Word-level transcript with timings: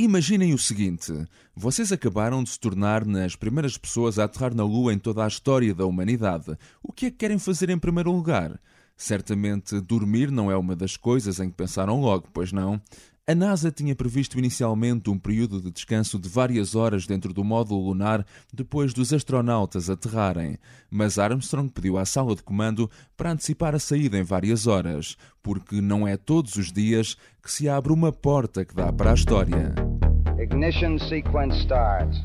Imaginem 0.00 0.54
o 0.54 0.58
seguinte: 0.58 1.12
vocês 1.56 1.90
acabaram 1.90 2.44
de 2.44 2.50
se 2.50 2.60
tornar 2.60 3.04
nas 3.04 3.34
primeiras 3.34 3.76
pessoas 3.76 4.16
a 4.16 4.24
aterrar 4.24 4.54
na 4.54 4.62
Lua 4.62 4.94
em 4.94 4.98
toda 4.98 5.24
a 5.24 5.26
história 5.26 5.74
da 5.74 5.84
humanidade. 5.84 6.56
O 6.80 6.92
que 6.92 7.06
é 7.06 7.10
que 7.10 7.16
querem 7.16 7.36
fazer 7.36 7.68
em 7.68 7.78
primeiro 7.78 8.12
lugar? 8.12 8.60
Certamente 8.96 9.80
dormir 9.80 10.30
não 10.30 10.52
é 10.52 10.56
uma 10.56 10.76
das 10.76 10.96
coisas 10.96 11.40
em 11.40 11.50
que 11.50 11.56
pensaram 11.56 12.00
logo, 12.00 12.28
pois 12.32 12.52
não? 12.52 12.80
A 13.26 13.34
NASA 13.34 13.72
tinha 13.72 13.94
previsto 13.94 14.38
inicialmente 14.38 15.10
um 15.10 15.18
período 15.18 15.60
de 15.60 15.70
descanso 15.70 16.18
de 16.18 16.28
várias 16.28 16.76
horas 16.76 17.04
dentro 17.04 17.34
do 17.34 17.42
módulo 17.42 17.88
lunar 17.88 18.24
depois 18.54 18.94
dos 18.94 19.12
astronautas 19.12 19.90
aterrarem, 19.90 20.58
mas 20.88 21.18
Armstrong 21.18 21.70
pediu 21.70 21.98
à 21.98 22.06
sala 22.06 22.34
de 22.34 22.42
comando 22.42 22.88
para 23.16 23.32
antecipar 23.32 23.74
a 23.74 23.78
saída 23.78 24.16
em 24.16 24.22
várias 24.22 24.66
horas, 24.66 25.16
porque 25.42 25.80
não 25.80 26.08
é 26.08 26.16
todos 26.16 26.54
os 26.54 26.72
dias 26.72 27.16
que 27.42 27.52
se 27.52 27.68
abre 27.68 27.92
uma 27.92 28.12
porta 28.12 28.64
que 28.64 28.74
dá 28.74 28.90
para 28.90 29.10
a 29.10 29.14
história. 29.14 29.87
Ignition 30.38 31.00
sequence 31.00 31.60
starts. 31.60 32.18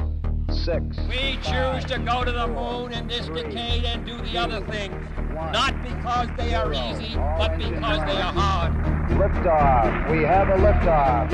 Six. 0.52 0.86
We 1.10 1.40
choose 1.42 1.84
to 1.86 1.98
go 2.06 2.24
to 2.24 2.32
the 2.32 2.48
moon 2.48 2.94
in 2.94 3.08
this 3.08 3.26
decade 3.28 3.86
and 3.86 4.06
do 4.06 4.16
the 4.22 4.38
other 4.38 4.62
things, 4.68 4.94
not 5.34 5.74
because 5.82 6.28
they 6.38 6.54
are 6.54 6.72
easy, 6.72 7.16
but 7.16 7.58
because 7.58 8.06
they 8.06 8.22
are 8.22 8.32
hard. 8.32 8.74
Liftoff. 9.14 10.12
We 10.12 10.22
have 10.22 10.48
a 10.50 10.58
liftoff. 10.58 11.34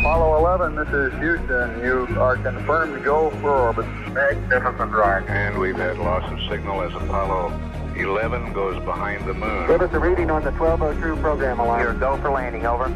Apollo 0.00 0.38
11, 0.38 0.76
this 0.76 0.88
is 0.88 1.12
Houston. 1.20 1.84
You 1.84 2.06
are 2.18 2.38
confirmed 2.38 2.94
to 2.94 3.00
go 3.04 3.28
for 3.42 3.50
orbit. 3.50 3.86
Magnificent 4.14 4.92
ride. 4.92 5.26
And 5.26 5.58
we've 5.58 5.76
had 5.76 5.98
loss 5.98 6.24
of 6.32 6.40
signal 6.48 6.80
as 6.82 6.94
Apollo 6.94 7.52
11 7.96 8.54
goes 8.54 8.82
behind 8.86 9.28
the 9.28 9.34
moon. 9.34 9.66
Give 9.66 9.82
us 9.82 9.92
a 9.92 9.98
reading 9.98 10.30
on 10.30 10.42
the 10.42 10.52
1202 10.52 11.20
program 11.20 11.60
alarm. 11.60 11.80
Here, 11.80 11.92
go 11.92 12.16
for 12.22 12.30
landing, 12.30 12.64
over. 12.64 12.88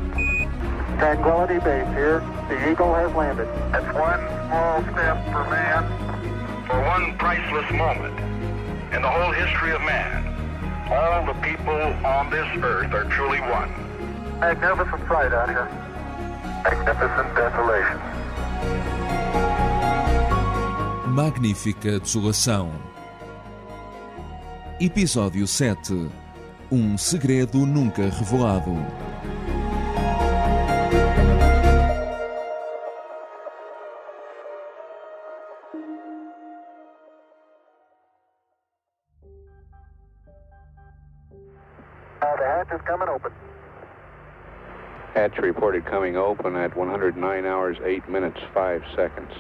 Tranquility 0.99 1.59
Base 1.59 1.89
here. 1.95 2.21
The 2.49 2.71
Eagle 2.71 2.95
has 2.95 3.13
landed. 3.15 3.49
That's 3.73 3.93
one 3.95 4.21
small 4.49 4.83
step 4.93 5.25
for 5.33 5.45
man, 5.51 5.83
for 6.67 6.81
one 6.81 7.17
priceless 7.19 7.71
moment 7.73 8.19
in 8.95 9.03
the 9.03 9.09
whole 9.09 9.33
history 9.33 9.73
of 9.73 9.81
man. 9.83 10.23
All 10.91 11.27
the 11.27 11.35
people 11.41 11.75
on 12.07 12.31
this 12.31 12.47
earth 12.63 12.93
are 12.93 13.05
truly 13.11 13.41
one. 13.41 13.71
Magnificent 14.39 15.09
sight 15.09 15.33
out 15.33 15.49
here. 15.49 15.69
Magnificent 16.63 17.35
desolation. 17.35 17.99
Magnífica 21.09 21.99
desolação. 21.99 22.71
Episódio 24.81 25.47
7 25.47 26.11
Um 26.71 26.99
segredo 26.99 27.59
nunca 27.59 28.03
revelado. 28.03 28.75
Hatch 45.25 45.39
reported 45.39 45.87
coming 45.87 46.17
open 46.17 46.55
at 46.55 46.77
109 46.77 47.47
hours, 47.47 47.79
8 47.83 48.11
minutes, 48.11 48.39
5 48.53 48.83
seconds. 48.95 49.33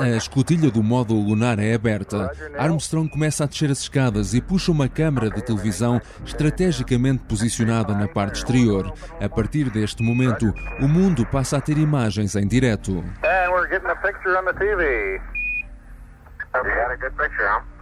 A 0.00 0.08
escotilha 0.08 0.72
do 0.72 0.82
módulo 0.82 1.20
lunar 1.20 1.60
é 1.60 1.72
aberta. 1.72 2.32
Armstrong 2.58 3.08
começa 3.08 3.44
a 3.44 3.46
descer 3.46 3.70
as 3.70 3.78
escadas 3.78 4.34
e 4.34 4.40
puxa 4.40 4.72
uma 4.72 4.88
câmara 4.88 5.30
de 5.30 5.40
televisão 5.40 6.00
estrategicamente 6.24 7.22
posicionada 7.28 7.94
na 7.94 8.08
parte 8.08 8.38
exterior. 8.38 8.92
A 9.20 9.28
partir 9.28 9.70
deste 9.70 10.02
momento, 10.02 10.52
o 10.80 10.88
mundo 10.88 11.24
passa 11.24 11.58
a 11.58 11.60
ter 11.60 11.78
imagens 11.78 12.34
em 12.34 12.48
direto. 12.48 13.04
And 13.22 13.52
we're 13.52 13.68
getting 13.68 13.88
a 13.88 13.94
picture 13.94 14.36
on 14.36 14.44
the 14.46 14.54
TV. 14.54 15.20
Okay, 16.52 16.74
got 16.74 16.90
a 16.90 16.96
good 16.96 17.16
picture, 17.16 17.46
huh? 17.46 17.75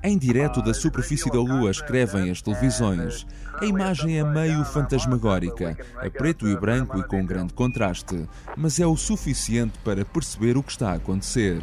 Em 0.00 0.16
direto 0.16 0.62
da 0.62 0.72
superfície 0.72 1.28
da 1.28 1.40
Lua 1.40 1.72
escrevem 1.72 2.30
as 2.30 2.40
televisões. 2.40 3.26
A 3.60 3.64
imagem 3.64 4.16
é 4.16 4.22
meio 4.22 4.64
fantasmagórica, 4.64 5.76
a 5.96 6.08
preto 6.08 6.46
e 6.46 6.56
branco 6.56 6.98
e 6.98 7.02
com 7.02 7.26
grande 7.26 7.52
contraste, 7.52 8.28
mas 8.56 8.78
é 8.78 8.86
o 8.86 8.96
suficiente 8.96 9.76
para 9.84 10.04
perceber 10.04 10.56
o 10.56 10.62
que 10.62 10.70
está 10.70 10.92
a 10.92 10.94
acontecer. 10.94 11.60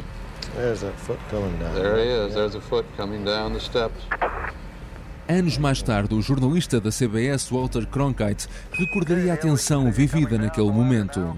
Anos 5.28 5.58
mais 5.58 5.82
tarde, 5.82 6.14
o 6.14 6.20
jornalista 6.20 6.78
da 6.78 6.90
CBS, 6.90 7.50
Walter 7.50 7.86
Cronkite, 7.86 8.48
recordaria 8.70 9.32
a 9.32 9.36
tensão 9.36 9.90
vivida 9.90 10.36
naquele 10.36 10.70
momento. 10.70 11.34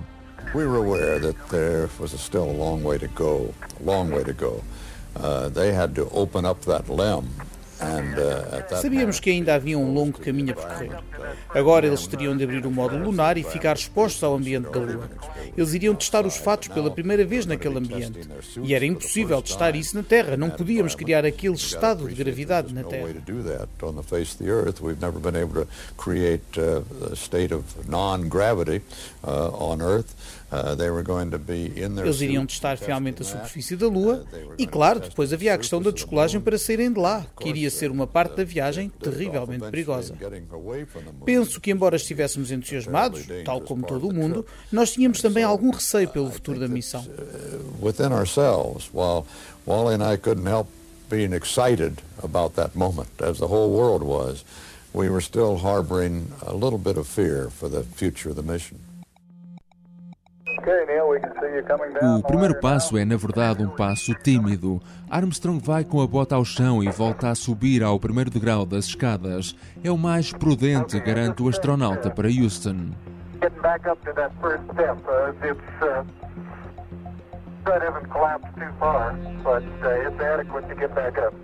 We 0.53 0.67
were 0.67 0.79
aware 0.79 1.21
that 1.21 1.37
there 1.51 1.89
was 2.01 2.13
still 2.13 2.45
a 2.45 2.53
long 2.53 2.83
way 2.83 2.99
to 2.99 3.09
go, 3.15 3.55
a 3.81 3.85
long 3.85 4.11
way 4.11 4.25
to 4.25 4.33
go. 4.33 4.65
Uh, 5.21 5.49
they 5.49 5.73
had 5.73 5.95
to 5.95 6.09
open 6.13 6.45
up 6.45 6.65
that 6.65 6.89
limb 6.89 7.29
uh, 7.81 8.81
Sabíamos 8.81 9.21
que 9.21 9.31
ainda 9.31 9.55
havia 9.55 9.79
um 9.79 9.93
longo 9.93 10.19
caminho 10.19 10.53
a 10.53 10.55
percorrer. 10.55 10.91
Agora 11.51 11.87
eles 11.87 12.07
teriam 12.07 12.37
de 12.37 12.45
abrir 12.45 12.67
o 12.67 12.71
módulo 12.71 13.05
lunar 13.05 13.39
e 13.39 13.45
ficar 13.45 13.77
expostos 13.77 14.23
ao 14.23 14.37
ambiente 14.37 14.71
da 14.71 14.79
Lua. 14.79 15.09
Eles 15.57 15.75
iriam 15.75 15.95
testar 15.95 16.27
os 16.27 16.37
fatos 16.37 16.69
pela 16.69 16.91
primeira 16.91 17.25
vez 17.25 17.47
naquele 17.47 17.79
ambiente. 17.79 18.21
E 18.63 18.75
era 18.75 18.85
impossível 18.85 19.41
testar 19.43 19.75
isso 19.77 19.97
na 19.97 20.03
Terra. 20.03 20.37
Não 20.37 20.51
podíamos 20.51 20.95
criar 20.95 21.25
aquele 21.25 21.55
estado 21.55 22.09
de 22.09 22.15
gravidade 22.15 22.75
na 22.75 22.85
Terra. 22.85 23.09
Uh, 29.23 30.05
Eles 32.03 32.21
iriam 32.21 32.47
testar 32.47 32.79
realmente 32.79 33.23
a 33.23 33.25
superfície 33.25 33.77
da 33.77 33.87
Lua 33.87 34.25
e, 34.57 34.67
claro, 34.67 35.01
depois 35.01 35.33
havia 35.33 35.55
a 35.55 35.59
questão 35.59 35.83
da 35.83 35.91
descolagem 35.91 36.41
para 36.41 36.57
saírem 36.57 36.93
de 36.93 36.99
lá, 36.99 37.27
que 37.39 37.49
iria 37.49 37.71
ser 37.71 37.91
uma 37.91 38.07
parte 38.07 38.37
da 38.37 38.45
viagem 38.45 38.89
terrivelmente 38.89 39.71
perigosa. 39.71 40.15
Penso 41.25 41.61
que, 41.61 41.71
embora 41.71 41.97
estivéssemos 41.97 42.51
entusiasmados, 42.51 43.27
tal 43.45 43.61
como 43.61 43.87
todo 43.87 44.09
o 44.09 44.15
mundo, 44.15 44.47
nós 44.73 44.93
tínhamos 44.93 45.21
também 45.21 45.45
algum 45.45 45.71
receio 45.71 46.09
pelo 46.09 46.31
futuro 46.31 46.59
da 46.59 46.69
missão. 46.69 47.05
Uh, 48.95 49.25
Wally 49.67 49.95
and 49.95 50.03
I 50.03 50.17
couldn't 50.17 50.47
help 50.47 50.69
being 51.11 51.35
excited 51.35 52.03
about 52.23 52.55
that 52.55 52.75
moment, 52.75 53.11
as 53.21 53.39
the 53.39 53.47
whole 53.47 53.71
world 53.71 54.03
was, 54.03 54.45
we 54.95 55.11
were 55.11 55.21
still 55.21 55.59
harboring 55.59 56.33
a 56.47 56.55
little 56.55 56.79
bit 56.79 56.97
of 56.97 57.07
fear 57.07 57.51
for 57.51 57.69
the 57.69 57.83
future 57.83 58.31
of 58.31 58.37
the 58.37 58.43
mission. 58.43 58.79
O 62.19 62.23
primeiro 62.23 62.61
passo 62.61 62.97
é, 62.97 63.05
na 63.05 63.17
verdade, 63.17 63.63
um 63.63 63.69
passo 63.69 64.15
tímido. 64.15 64.81
Armstrong 65.11 65.61
vai 65.65 65.85
com 65.85 66.01
a 66.01 66.07
bota 66.07 66.35
ao 66.35 66.45
chão 66.45 66.83
e 66.83 66.91
volta 66.91 67.31
a 67.31 67.35
subir 67.35 67.83
ao 67.83 67.99
primeiro 67.99 68.31
degrau 68.31 68.67
das 68.67 68.87
escadas. 68.87 69.57
É 69.83 69.91
o 69.91 69.99
mais 69.99 70.33
prudente, 70.33 71.01
garante 71.01 71.43
o 71.43 71.49
astronauta 71.49 72.11
para 72.11 72.29
Houston. 72.29 72.91
That 77.65 78.09
collapsed 78.11 78.55
too 78.57 78.73
far, 78.81 79.13
but 79.45 79.63
uh, 79.63 80.09
it's 80.09 80.21
adequate 80.21 80.69
to 80.71 80.75
get 80.75 80.95
back 80.95 81.19
up. 81.19 81.35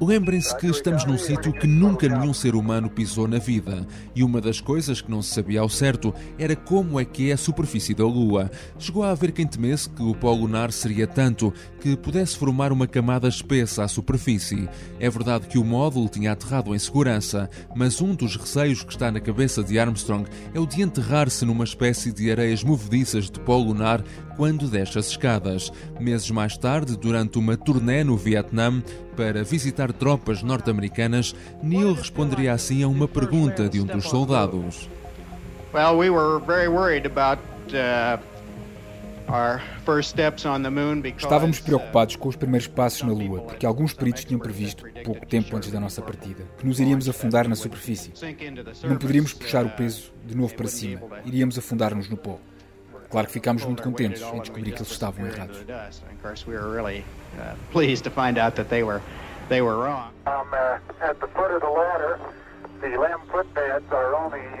Lembrem-se 0.00 0.54
que 0.58 0.66
estamos 0.66 1.06
num 1.06 1.16
sítio 1.16 1.52
que 1.54 1.66
nunca 1.66 2.06
nenhum 2.06 2.34
ser 2.34 2.54
humano 2.54 2.90
pisou 2.90 3.26
na 3.26 3.38
vida, 3.38 3.86
e 4.14 4.22
uma 4.22 4.42
das 4.42 4.60
coisas 4.60 5.00
que 5.00 5.10
não 5.10 5.22
se 5.22 5.32
sabia 5.32 5.60
ao 5.60 5.70
certo 5.70 6.14
era 6.38 6.54
como 6.54 7.00
é 7.00 7.04
que 7.04 7.30
é 7.30 7.32
a 7.32 7.36
superfície 7.38 7.94
da 7.94 8.04
Lua. 8.04 8.50
Chegou 8.78 9.02
a 9.02 9.10
haver 9.10 9.32
quem 9.32 9.46
temesse 9.46 9.88
que 9.88 10.02
o 10.02 10.14
pó 10.14 10.32
lunar 10.32 10.70
seria 10.70 11.06
tanto 11.06 11.52
que 11.80 11.96
pudesse 11.96 12.36
formar 12.36 12.72
uma 12.72 12.86
camada 12.86 13.26
espessa 13.26 13.84
à 13.84 13.88
superfície. 13.88 14.68
É 15.00 15.08
verdade 15.08 15.46
que 15.46 15.58
o 15.58 15.64
módulo 15.64 16.10
tinha 16.10 16.32
aterrado 16.32 16.74
em 16.74 16.78
segurança, 16.78 17.48
mas 17.74 18.02
um 18.02 18.14
dos 18.14 18.36
receios 18.36 18.82
que 18.82 18.92
está 18.92 19.10
na 19.10 19.20
cabeça 19.20 19.64
de 19.64 19.78
Armstrong 19.78 20.28
é 20.52 20.60
o 20.60 20.66
de 20.66 20.82
enterrar-se 20.82 21.46
numa 21.46 21.64
espécie 21.64 22.12
de 22.12 22.30
areias 22.30 22.62
movediças 22.62 23.30
de 23.30 23.40
pó 23.40 23.56
lunar 23.56 24.04
quando 24.36 24.68
desce 24.68 24.98
as 24.98 25.08
escadas. 25.08 25.72
Meses 25.98 26.30
mais 26.30 26.56
tarde, 26.56 26.96
durante 26.96 27.38
uma 27.38 27.56
turnê 27.56 28.04
no 28.04 28.16
Vietnã 28.16 28.82
para 29.16 29.42
visitar 29.42 29.92
tropas 29.92 30.42
norte-americanas, 30.42 31.34
Neil 31.62 31.94
responderia 31.94 32.52
assim 32.52 32.82
a 32.82 32.88
uma 32.88 33.08
pergunta 33.08 33.68
de 33.68 33.80
um 33.80 33.86
dos 33.86 34.04
soldados. 34.04 34.88
Well, 35.72 35.98
we 35.98 36.10
were 36.10 36.40
very 36.46 36.68
worried 36.68 37.06
about 37.06 37.42
uh... 37.70 38.36
Estávamos 41.18 41.58
preocupados 41.58 42.14
com 42.14 42.28
os 42.28 42.36
primeiros 42.36 42.68
passos 42.68 43.02
na 43.02 43.12
Lua, 43.12 43.40
porque 43.40 43.66
alguns 43.66 43.92
peritos 43.92 44.24
tinham 44.24 44.38
previsto, 44.38 44.84
pouco 45.04 45.26
tempo 45.26 45.56
antes 45.56 45.72
da 45.72 45.80
nossa 45.80 46.00
partida, 46.00 46.44
que 46.56 46.64
nos 46.64 46.78
iríamos 46.78 47.08
afundar 47.08 47.48
na 47.48 47.56
superfície. 47.56 48.12
Não 48.84 48.96
poderíamos 48.96 49.32
puxar 49.32 49.66
o 49.66 49.70
peso 49.70 50.12
de 50.24 50.36
novo 50.36 50.54
para 50.54 50.68
cima, 50.68 51.00
iríamos 51.24 51.58
afundar-nos 51.58 52.08
no 52.08 52.16
pó. 52.16 52.38
Claro 53.10 53.26
que 53.26 53.32
ficámos 53.32 53.64
muito 53.64 53.82
contentes 53.82 54.22
em 54.22 54.40
descobrir 54.40 54.72
que 54.72 54.78
eles 54.78 54.90
estavam 54.90 55.26
errados. 55.26 55.64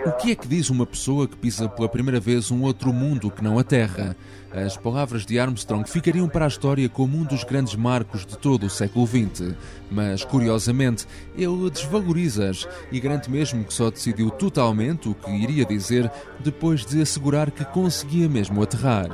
O 0.06 0.12
que 0.12 0.32
é 0.32 0.34
que 0.34 0.46
diz 0.46 0.70
uma 0.70 0.86
pessoa 0.86 1.26
que 1.26 1.36
pisa 1.36 1.68
pela 1.68 1.88
primeira 1.88 2.20
vez 2.20 2.50
um 2.50 2.62
outro 2.62 2.92
mundo 2.92 3.30
que 3.30 3.42
não 3.42 3.58
a 3.58 3.64
Terra? 3.64 4.16
As 4.52 4.76
palavras 4.76 5.26
de 5.26 5.38
Armstrong 5.38 5.88
ficariam 5.88 6.28
para 6.28 6.44
a 6.44 6.48
história 6.48 6.88
como 6.88 7.16
um 7.18 7.24
dos 7.24 7.44
grandes 7.44 7.74
marcos 7.74 8.24
de 8.24 8.38
todo 8.38 8.66
o 8.66 8.70
século 8.70 9.06
XX. 9.06 9.54
Mas, 9.90 10.24
curiosamente, 10.24 11.06
ele 11.36 11.70
desvaloriza-as 11.70 12.68
e 12.92 13.00
garante 13.00 13.30
mesmo 13.30 13.64
que 13.64 13.74
só 13.74 13.90
decidiu 13.90 14.30
totalmente 14.30 15.08
o 15.08 15.14
que 15.14 15.30
iria 15.30 15.64
dizer 15.64 16.10
depois 16.40 16.86
de 16.86 17.02
assegurar 17.02 17.50
que 17.50 17.64
conseguia 17.64 18.28
mesmo 18.28 18.62
aterrar. 18.62 19.10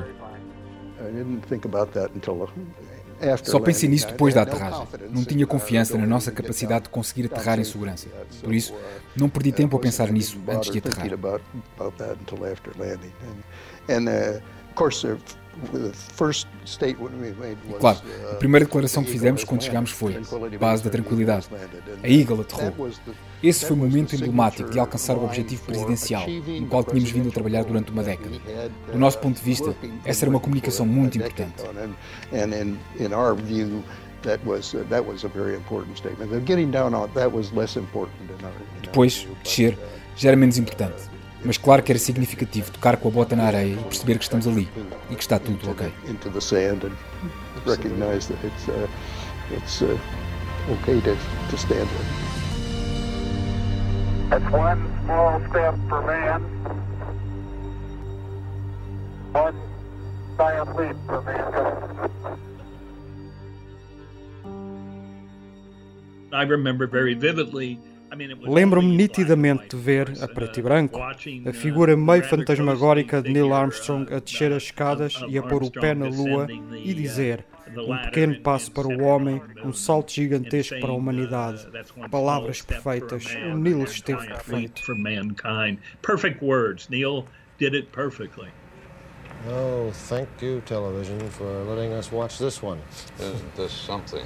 Só 3.43 3.61
pensei 3.61 3.89
nisso 3.89 4.09
depois 4.09 4.35
da 4.35 4.43
aterragem. 4.43 4.87
Não 5.11 5.25
tinha 5.25 5.47
confiança 5.47 5.97
na 5.97 6.07
nossa 6.07 6.31
capacidade 6.31 6.85
de 6.85 6.91
conseguir 6.91 7.27
aterrar 7.27 7.59
em 7.59 7.65
segurança. 7.65 8.09
Por 8.43 8.55
isso, 8.55 8.75
não 9.17 9.29
perdi 9.29 9.53
tempo 9.53 9.77
a 9.77 9.81
pensar 9.81 10.11
nisso 10.11 10.41
antes 10.49 10.71
de 10.71 10.79
aterrar. 10.79 11.07
Claro, 17.79 17.99
a 18.31 18.35
primeira 18.37 18.65
declaração 18.65 19.05
que 19.05 19.11
fizemos 19.11 19.45
quando 19.45 19.63
chegámos 19.63 19.91
foi 19.91 20.21
base 20.59 20.83
da 20.83 20.91
tranquilidade. 20.91 21.49
A 22.03 22.09
Eagle 22.09 22.41
aterrou. 22.41 22.91
Esse 23.43 23.67
foi 23.67 23.77
o 23.77 23.79
momento 23.79 24.15
emblemático 24.15 24.71
de 24.71 24.79
alcançar 24.79 25.17
o 25.17 25.25
objetivo 25.25 25.65
presidencial, 25.65 26.27
no 26.29 26.67
qual 26.67 26.85
tínhamos 26.85 27.11
vindo 27.11 27.29
a 27.29 27.33
trabalhar 27.33 27.65
durante 27.65 27.91
uma 27.91 28.03
década. 28.03 28.37
Do 28.91 28.99
nosso 28.99 29.19
ponto 29.19 29.37
de 29.37 29.43
vista, 29.43 29.75
essa 30.05 30.25
era 30.25 30.31
uma 30.31 30.41
comunicação 30.41 30.87
muito 30.87 31.19
importante. 31.19 31.63
Depois, 38.81 39.27
descer 39.43 39.77
já 40.17 40.29
era 40.29 40.37
menos 40.37 40.59
importante. 40.59 41.12
Mas 41.45 41.59
claro 41.59 41.83
que 41.83 41.91
era 41.91 41.99
significativo 41.99 42.71
tocar 42.71 42.97
com 42.97 43.09
a 43.09 43.11
bota 43.11 43.35
na 43.35 43.45
areia 43.45 43.75
e 43.75 43.85
perceber 43.85 44.19
que 44.19 44.25
estamos 44.25 44.47
ali 44.47 44.69
e 45.11 45.15
que 45.15 45.23
está 45.23 45.39
tudo 45.39 45.71
ok. 45.71 45.93
For 61.07 61.23
mankind. 61.23 62.03
I 66.33 66.45
remember 66.45 66.87
very 66.87 67.15
vividly 67.15 67.79
Lembro-me 68.43 68.95
nitidamente 68.95 69.77
de 69.77 69.77
ver, 69.77 70.13
a 70.21 70.29
preto 70.29 70.61
e 70.61 70.63
branco, 70.63 71.01
a 71.01 71.53
figura 71.53 71.97
meio 71.97 72.23
fantasmagórica 72.25 73.23
de 73.23 73.31
Neil 73.31 73.55
Armstrong 73.55 74.13
a 74.13 74.21
descer 74.21 74.53
as 74.53 74.65
escadas 74.65 75.15
e 75.29 75.39
a 75.39 75.43
pôr 75.43 75.63
o 75.63 75.71
pé 75.71 75.95
na 75.95 76.09
lua 76.09 76.47
e 76.85 76.93
dizer: 76.93 77.45
um 77.77 77.97
pequeno 77.97 78.39
passo 78.41 78.71
para 78.71 78.87
o 78.87 79.03
homem, 79.03 79.41
um 79.65 79.73
salto 79.73 80.13
gigantesco 80.13 80.79
para 80.81 80.91
a 80.91 80.95
humanidade. 80.95 81.67
Palavras 82.11 82.61
perfeitas. 82.61 83.25
O 83.53 83.57
Neil 83.57 83.83
esteve 83.85 84.27
perfeito. 84.27 84.83
Perfect 86.03 86.45
words. 86.45 86.89
Neil 86.89 87.25
did 87.59 87.75
it 87.75 87.89
perfectly. 87.93 88.49
Oh, 89.49 89.91
thank 90.09 90.29
you, 90.41 90.61
television, 90.67 91.19
for 91.31 91.65
letting 91.65 91.93
us 91.93 92.13
watch 92.13 92.39
this 92.39 92.63
one. 92.63 92.79
Isn't 93.19 93.57
this 93.57 93.73
something? 93.73 94.25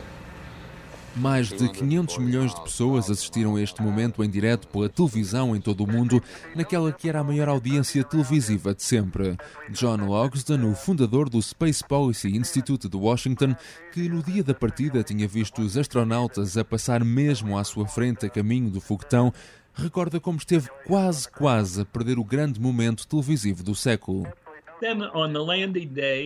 Mais 1.17 1.49
de 1.49 1.67
500 1.67 2.19
milhões 2.19 2.55
de 2.55 2.61
pessoas 2.61 3.11
assistiram 3.11 3.57
a 3.57 3.63
este 3.63 3.83
momento 3.83 4.23
em 4.23 4.29
direto 4.29 4.69
pela 4.69 4.87
televisão 4.87 5.57
em 5.57 5.61
todo 5.61 5.83
o 5.83 5.87
mundo, 5.91 6.23
naquela 6.55 6.93
que 6.93 7.09
era 7.09 7.21
a 7.21 7.25
maior 7.25 7.49
audiência 7.49 8.05
televisiva 8.05 8.75
de 8.75 8.83
sempre. 8.83 9.35
John 9.71 9.97
Logsdon, 10.05 10.71
o 10.71 10.75
fundador 10.75 11.31
do 11.31 11.41
Space 11.41 11.83
Policy 11.83 12.37
Institute 12.37 12.87
de 12.87 12.97
Washington, 12.99 13.57
que 13.93 14.09
no 14.11 14.23
dia 14.23 14.45
da 14.45 14.53
partida 14.53 15.03
tinha 15.03 15.27
visto 15.27 15.63
os 15.63 15.79
astronautas 15.79 16.59
a 16.59 16.65
passar 16.65 17.03
mesmo 17.03 17.57
à 17.57 17.65
sua 17.65 17.89
frente 17.89 18.27
a 18.27 18.29
caminho 18.29 18.69
do 18.69 18.81
foguetão, 18.81 19.33
recorda 19.73 20.21
como 20.21 20.37
esteve 20.37 20.69
quase, 20.87 21.31
quase 21.31 21.81
a 21.81 21.85
perder 21.87 22.19
o 22.19 22.25
grande 22.25 22.61
momento 22.61 23.07
televisivo 23.07 23.63
do 23.63 23.75
século. 23.75 24.27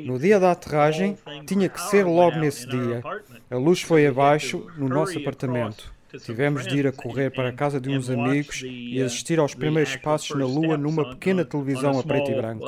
No 0.05 0.19
dia 0.19 0.41
da 0.41 0.53
aterragem, 0.53 1.17
tinha 1.47 1.69
que 1.69 1.81
ser 1.81 2.05
logo 2.05 2.39
nesse 2.39 2.67
dia. 2.67 3.03
A 3.51 3.57
luz 3.57 3.83
foi 3.83 4.07
abaixo 4.07 4.67
no 4.77 4.89
nosso 4.89 5.19
apartamento. 5.19 5.93
Tivemos 6.25 6.67
de 6.67 6.79
ir 6.79 6.87
a 6.89 6.93
correr 6.93 7.31
para 7.31 7.51
a 7.51 7.53
casa 7.53 7.81
de 7.81 7.91
uns 7.91 8.11
amigos 8.11 8.63
e 8.65 9.01
assistir 9.01 9.39
aos 9.39 9.55
primeiros 9.55 9.95
passos 9.97 10.37
na 10.37 10.45
Lua 10.45 10.77
numa 10.77 11.11
pequena 11.11 11.45
televisão 11.45 11.99
a 11.99 12.03
preto 12.03 12.31
e 12.31 12.35
branco. 12.35 12.65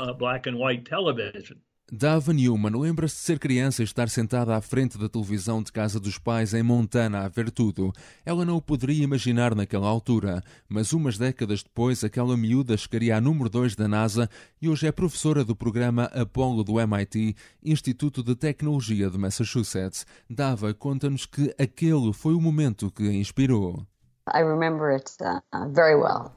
Dava 1.95 2.33
Newman 2.33 2.75
lembra-se 2.75 3.17
de 3.17 3.21
ser 3.21 3.39
criança 3.39 3.83
e 3.83 3.85
estar 3.85 4.09
sentada 4.09 4.57
à 4.57 4.63
frente 4.63 4.97
da 4.97 5.11
televisão 5.11 5.63
de 5.63 5.71
casa 5.71 6.01
dos 6.01 6.17
pais 6.17 6.55
em 6.55 6.63
Montana 6.63 7.27
a 7.27 7.29
ver 7.29 7.51
tudo. 7.51 7.93
Ela 8.25 8.47
não 8.47 8.57
o 8.57 8.63
poderia 8.63 9.05
imaginar 9.05 9.55
naquela 9.55 9.89
altura, 9.89 10.43
mas 10.67 10.95
umas 10.95 11.19
décadas 11.19 11.63
depois 11.63 12.03
aquela 12.03 12.35
miúda 12.35 12.79
chegaria 12.79 13.15
a 13.15 13.21
número 13.21 13.51
2 13.51 13.77
da 13.77 13.87
NASA 13.87 14.27
e 14.59 14.71
hoje 14.71 14.87
é 14.87 14.91
professora 14.91 15.45
do 15.45 15.55
programa 15.55 16.05
Apollo 16.15 16.65
do 16.65 16.81
MIT, 16.81 17.37
Instituto 17.63 18.23
de 18.23 18.35
Tecnologia 18.37 19.11
de 19.11 19.19
Massachusetts. 19.19 20.07
Dava 20.31 20.73
conta-nos 20.73 21.27
que 21.27 21.55
aquele 21.59 22.15
foi 22.15 22.33
o 22.33 22.41
momento 22.41 22.91
que 22.91 23.07
a 23.07 23.13
inspirou. 23.13 23.87
Uh, 24.27 24.57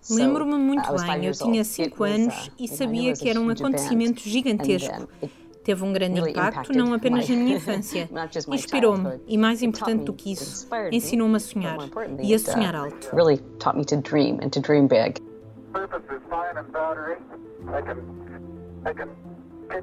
Lembro-me 0.10 0.58
muito 0.58 0.94
bem, 0.98 1.26
eu 1.26 1.32
tinha 1.32 1.64
5 1.64 2.04
anos 2.04 2.52
e 2.60 2.68
sabia 2.68 3.14
que 3.14 3.30
era 3.30 3.40
um 3.40 3.50
acontecimento 3.50 4.28
gigantesco 4.28 5.08
teve 5.66 5.84
um 5.84 5.92
grande 5.92 6.20
impacto 6.20 6.72
não 6.72 6.94
apenas 6.94 7.28
na 7.28 7.36
minha 7.36 7.58
infância. 7.58 8.08
Inspirou-me 8.48 9.20
e, 9.28 9.38
mais 9.38 9.64
importante 9.64 10.06
do 10.06 10.14
que 10.14 10.32
isso, 10.32 10.68
ensinou-me 10.92 11.36
a 11.36 11.40
sonhar 11.40 11.78
e 12.22 12.34
a 12.34 12.40
sonhar 12.40 12.76
alto. 12.76 13.10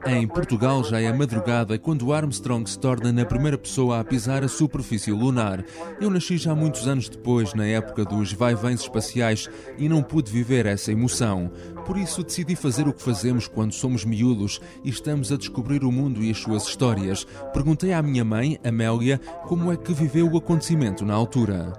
Em 0.06 0.26
Portugal 0.26 0.82
já 0.84 1.00
é 1.00 1.12
madrugada 1.12 1.78
quando 1.78 2.12
Armstrong 2.12 2.68
se 2.68 2.78
torna 2.78 3.12
na 3.12 3.24
primeira 3.24 3.56
pessoa 3.56 4.00
a 4.00 4.04
pisar 4.04 4.42
a 4.42 4.48
superfície 4.48 5.12
lunar. 5.12 5.64
Eu 6.00 6.10
nasci 6.10 6.36
já 6.36 6.54
muitos 6.54 6.88
anos 6.88 7.08
depois, 7.08 7.54
na 7.54 7.66
época 7.66 8.04
dos 8.04 8.32
vai-vens 8.32 8.80
espaciais, 8.80 9.48
e 9.78 9.88
não 9.88 10.02
pude 10.02 10.30
viver 10.30 10.66
essa 10.66 10.92
emoção. 10.92 11.50
Por 11.86 11.96
isso 11.96 12.22
decidi 12.22 12.56
fazer 12.56 12.86
o 12.86 12.92
que 12.92 13.02
fazemos 13.02 13.46
quando 13.48 13.72
somos 13.72 14.04
miúdos 14.04 14.60
e 14.84 14.90
estamos 14.90 15.32
a 15.32 15.36
descobrir 15.36 15.84
o 15.84 15.92
mundo 15.92 16.22
e 16.22 16.30
as 16.30 16.38
suas 16.38 16.66
histórias. 16.66 17.26
Perguntei 17.52 17.92
à 17.92 18.02
minha 18.02 18.24
mãe, 18.24 18.58
Amélia, 18.64 19.20
como 19.46 19.72
é 19.72 19.76
que 19.76 19.92
viveu 19.92 20.30
o 20.30 20.36
acontecimento 20.36 21.04
na 21.04 21.14
altura. 21.14 21.72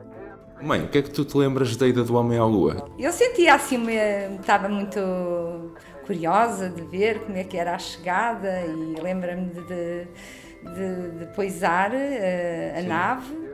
Mãe, 0.61 0.85
o 0.85 0.87
que 0.87 0.97
é 0.97 1.01
que 1.01 1.11
tu 1.11 1.25
te 1.25 1.37
lembras 1.37 1.75
da 1.75 1.85
ida 1.85 2.05
do 2.05 2.15
homem 2.15 2.37
à 2.37 2.45
lua? 2.45 2.87
Eu 2.97 3.11
sentia 3.11 3.55
assim, 3.55 3.85
estava 4.39 4.69
muito 4.69 4.97
curiosa 6.05 6.69
de 6.69 6.81
ver 6.81 7.19
como 7.19 7.37
é 7.37 7.43
que 7.43 7.57
era 7.57 7.75
a 7.75 7.79
chegada 7.79 8.61
e 8.61 9.01
lembra-me 9.01 9.49
de, 9.49 10.07
de, 10.73 11.11
de, 11.19 11.25
poisar 11.35 11.91
uh, 11.91 12.79
a 12.79 12.81
nave. 12.81 13.53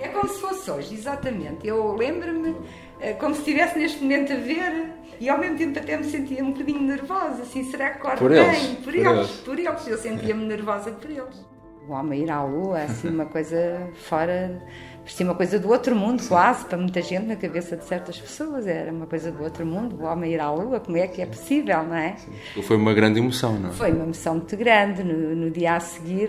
É 0.00 0.08
como 0.08 0.28
se 0.28 0.40
fosse 0.40 0.70
hoje, 0.70 0.94
exatamente. 0.94 1.66
Eu 1.66 1.94
lembro-me 1.94 2.50
uh, 2.50 2.64
como 3.18 3.34
se 3.34 3.40
estivesse 3.40 3.78
neste 3.78 4.02
momento 4.02 4.32
a 4.32 4.36
ver 4.36 4.92
e 5.18 5.28
ao 5.28 5.38
mesmo 5.38 5.56
tempo 5.56 5.78
até 5.78 5.96
me 5.96 6.04
sentia 6.04 6.44
um 6.44 6.52
bocadinho 6.52 6.82
nervosa, 6.82 7.42
assim, 7.42 7.64
será 7.70 7.90
que 7.90 8.18
por 8.18 8.28
bem? 8.28 8.44
Eles. 8.44 8.68
Por, 8.68 8.84
por 8.84 8.94
eles, 8.94 9.06
eles, 9.06 9.30
por 9.40 9.58
eles. 9.58 9.88
Eu 9.88 9.98
sentia-me 9.98 10.44
nervosa 10.44 10.90
por 10.90 11.10
eles. 11.10 11.55
O 11.88 11.92
homem 11.92 12.24
ir 12.24 12.30
à 12.30 12.42
lua, 12.42 12.82
assim, 12.82 13.08
uma 13.08 13.26
coisa 13.26 13.88
fora 13.94 14.60
parecia 15.06 15.24
uma 15.24 15.36
coisa 15.36 15.58
do 15.60 15.70
outro 15.70 15.94
mundo, 15.94 16.26
quase, 16.26 16.64
para 16.64 16.76
muita 16.76 17.00
gente, 17.00 17.26
na 17.26 17.36
cabeça 17.36 17.76
de 17.76 17.84
certas 17.84 18.18
pessoas. 18.18 18.66
Era 18.66 18.90
uma 18.90 19.06
coisa 19.06 19.30
do 19.30 19.40
outro 19.40 19.64
mundo, 19.64 20.02
o 20.02 20.04
homem 20.04 20.32
ir 20.32 20.40
à 20.40 20.50
Lua, 20.50 20.80
como 20.80 20.96
é 20.96 21.06
que 21.06 21.22
é 21.22 21.26
possível, 21.26 21.84
não 21.84 21.94
é? 21.94 22.16
Sim. 22.16 22.62
Foi 22.62 22.76
uma 22.76 22.92
grande 22.92 23.20
emoção, 23.20 23.52
não 23.52 23.68
é? 23.70 23.72
Foi 23.72 23.92
uma 23.92 24.02
emoção 24.02 24.34
muito 24.34 24.56
grande. 24.56 25.04
No, 25.04 25.36
no 25.36 25.50
dia 25.50 25.76
a 25.76 25.80
seguir, 25.80 26.28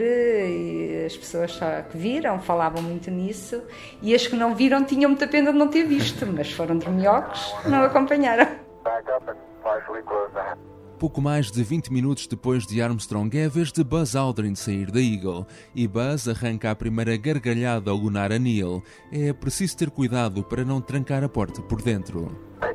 as 1.06 1.18
pessoas 1.18 1.54
só 1.54 1.82
que 1.82 1.98
viram 1.98 2.40
falavam 2.40 2.84
muito 2.84 3.10
nisso 3.10 3.64
e 4.02 4.14
as 4.14 4.28
que 4.28 4.36
não 4.36 4.54
viram 4.54 4.84
tinham 4.84 5.10
muita 5.10 5.28
pena 5.28 5.52
de 5.52 5.58
não 5.58 5.68
ter 5.68 5.84
visto, 5.84 6.26
mas 6.28 6.52
foram 6.52 6.78
dorminhocos, 6.78 7.56
não 7.66 7.84
acompanharam. 7.84 8.46
Back 8.84 9.10
up 9.10 9.28
and 9.28 9.36
partially 9.64 10.04
close 10.04 10.32
that. 10.34 10.58
Pouco 11.00 11.22
mais 11.22 11.52
de 11.52 11.64
20 11.64 11.94
minutos 11.94 12.26
depois 12.26 12.66
de 12.66 12.82
Armstrong 12.82 13.30
é 13.38 13.46
a 13.46 13.50
vez 13.50 13.72
de 13.72 13.84
Buzz 13.84 14.16
Aldrin 14.16 14.56
sair 14.56 14.90
da 14.90 15.00
Eagle 15.00 15.46
e 15.76 15.88
Buzz 15.88 16.28
arranca 16.28 16.72
a 16.72 16.76
primeira 16.76 17.16
gargalhada 17.16 17.92
ao 17.92 17.98
lunar 17.98 18.32
a 18.32 18.40
Neil. 18.40 18.84
É 19.12 19.32
preciso 19.32 19.78
ter 19.78 19.92
cuidado 19.92 20.44
para 20.44 20.66
não 20.66 20.82
trancar 20.82 21.24
a 21.24 21.30
porta 21.30 21.62
por 21.62 21.84
dentro. 21.84 22.36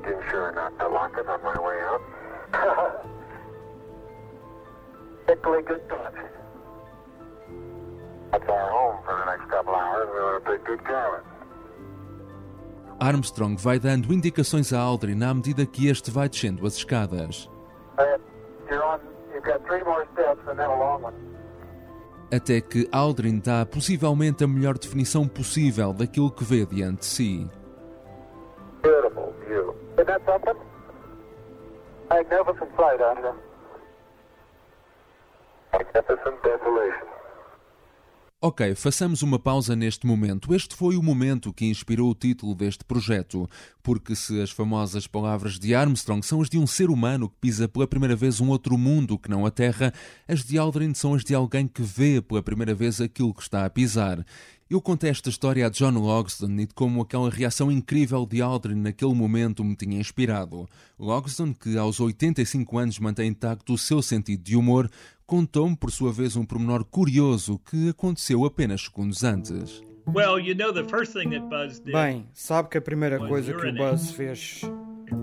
Armstrong 13.01 13.61
vai 13.61 13.81
dando 13.81 14.15
indicações 14.15 14.73
a 14.73 14.79
Aldrin 14.79 15.25
à 15.25 15.35
medida 15.35 15.67
que 15.67 15.89
este 15.89 16.09
vai 16.09 16.29
descendo 16.29 16.65
as 16.65 16.77
escadas. 16.77 17.51
Até 22.35 22.61
que 22.61 22.89
Aldrin 22.91 23.41
dá 23.41 23.67
possivelmente 23.67 24.43
a 24.43 24.49
melhor 24.49 24.79
definição 24.79 25.29
possível 25.29 25.93
daquilo 25.93 26.31
que 26.31 26.45
vê 26.45 26.65
diante 26.65 27.01
de 27.01 27.07
si. 27.07 27.51
Magnificent 32.13 32.71
sight, 32.77 33.01
Andrew. 33.03 33.35
Magnificent 35.73 36.43
desolation. 36.43 37.07
Ok, 38.45 38.75
façamos 38.75 39.23
uma 39.23 39.39
pausa 39.39 39.77
neste 39.77 40.05
momento. 40.05 40.53
Este 40.53 40.75
foi 40.75 40.97
o 40.97 41.03
momento 41.03 41.53
que 41.53 41.65
inspirou 41.65 42.11
o 42.11 42.15
título 42.15 42.57
deste 42.57 42.85
projeto, 42.85 43.49
porque 43.85 44.17
se 44.17 44.43
as 44.43 44.51
famosas 44.51 45.07
palavras 45.07 45.61
de 45.61 45.77
Armstrong 45.77 46.27
são 46.27 46.43
as 46.43 46.51
de 46.51 46.59
um 46.59 46.67
ser 46.67 46.91
humano 46.91 47.29
que 47.29 47.37
pisa 47.41 47.69
pela 47.69 47.87
primeira 47.87 48.17
vez 48.17 48.41
um 48.41 48.49
outro 48.49 48.77
mundo 48.77 49.17
que 49.17 49.31
não 49.31 49.47
a 49.47 49.51
Terra, 49.53 49.95
as 50.27 50.43
de 50.43 50.59
Aldrin 50.59 50.93
são 50.93 51.15
as 51.15 51.23
de 51.23 51.37
alguém 51.37 51.69
que 51.69 51.83
vê 51.83 52.21
pela 52.21 52.43
primeira 52.43 52.75
vez 52.75 53.01
aquilo 53.01 53.33
que 53.33 53.43
está 53.43 53.65
a 53.65 53.71
pisar. 53.71 54.27
Eu 54.69 54.81
contei 54.81 55.11
esta 55.11 55.29
história 55.29 55.67
a 55.67 55.71
John 55.71 55.99
Logsdon 55.99 56.59
e 56.59 56.67
de 56.67 56.75
como 56.75 57.03
aquela 57.03 57.31
reação 57.31 57.71
incrível 57.71 58.27
de 58.27 58.43
Aldrin 58.43 58.75
naquele 58.75 59.15
momento 59.15 59.63
me 59.63 59.77
tinha 59.77 60.01
inspirado. 60.01 60.67
Logsdon, 60.99 61.55
que 61.55 61.77
aos 61.77 62.01
85 62.01 62.79
anos 62.79 62.99
mantém 62.99 63.29
intacto 63.29 63.75
o 63.75 63.79
seu 63.79 64.03
sentido 64.03 64.43
de 64.43 64.57
humor, 64.57 64.91
contou-me 65.33 65.75
por 65.75 65.91
sua 65.91 66.13
vez 66.13 66.37
um 66.37 66.45
pormenor 66.45 66.85
curioso 66.85 67.59
que 67.61 67.89
aconteceu 67.89 68.45
apenas 68.45 68.83
segundos 68.83 69.25
antes. 69.25 69.83
Bem, 71.91 72.29
sabe 72.35 72.69
que 72.69 72.77
a 72.77 72.83
primeira 72.83 73.19
coisa 73.19 73.55
que 73.55 73.67
o 73.67 73.75
Buzz 73.75 74.11
fez 74.11 74.61